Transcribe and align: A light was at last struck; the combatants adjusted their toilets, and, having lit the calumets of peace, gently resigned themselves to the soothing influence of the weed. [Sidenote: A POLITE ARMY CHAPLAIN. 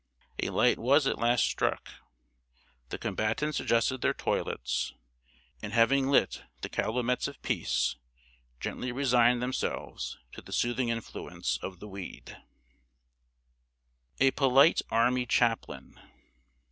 A 0.41 0.49
light 0.49 0.79
was 0.79 1.05
at 1.05 1.19
last 1.19 1.43
struck; 1.45 1.91
the 2.89 2.97
combatants 2.97 3.59
adjusted 3.59 4.01
their 4.01 4.15
toilets, 4.15 4.95
and, 5.61 5.73
having 5.73 6.07
lit 6.07 6.41
the 6.61 6.69
calumets 6.69 7.27
of 7.27 7.39
peace, 7.43 7.97
gently 8.59 8.91
resigned 8.91 9.43
themselves 9.43 10.17
to 10.31 10.41
the 10.41 10.51
soothing 10.51 10.89
influence 10.89 11.59
of 11.61 11.79
the 11.79 11.87
weed. 11.87 12.29
[Sidenote: 12.31 12.43
A 14.21 14.31
POLITE 14.31 14.81
ARMY 14.89 15.27
CHAPLAIN. 15.27 15.99